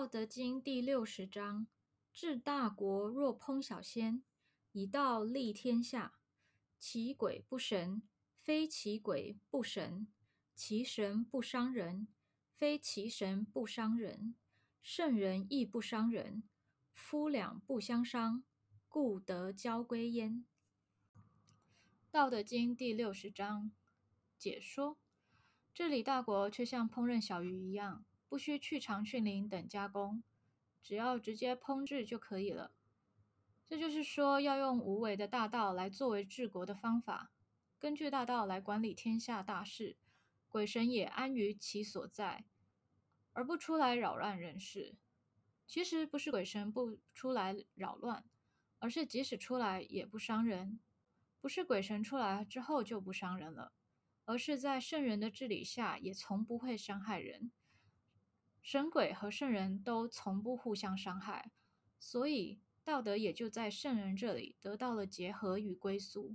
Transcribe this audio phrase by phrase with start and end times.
[0.00, 1.66] 道德经》第六十章：
[2.10, 4.22] 治大国若烹小鲜，
[4.72, 6.14] 以道利天下。
[6.78, 8.02] 其鬼不神，
[8.34, 10.06] 非其鬼不神；
[10.54, 12.08] 其神不伤人，
[12.54, 14.36] 非其神不伤人。
[14.82, 16.44] 圣人亦不伤人，
[16.94, 18.42] 夫两不相伤，
[18.88, 20.46] 故得交归焉。
[22.10, 23.70] 《道德经》第六十章
[24.38, 24.96] 解说：
[25.74, 28.06] 治理大国却像烹饪小鱼一样。
[28.30, 30.22] 不需去肠去鳞等加工，
[30.80, 32.70] 只要直接烹制就可以了。
[33.68, 37.32] 这就是说，要用无为的大道来作为治国的方法，
[37.76, 39.96] 根据大道来管理天下大事，
[40.48, 42.44] 鬼神也安于其所在，
[43.32, 44.94] 而不出来扰乱人事。
[45.66, 48.24] 其实不是鬼神不出来扰乱，
[48.78, 50.78] 而是即使出来也不伤人。
[51.40, 53.72] 不是鬼神出来之后就不伤人了，
[54.24, 57.50] 而是在圣人的治理下，也从不会伤害人。
[58.62, 61.50] 神鬼和圣人都从不互相伤害，
[61.98, 66.34] 所以道德也就在圣人这里得到了结合与归宿。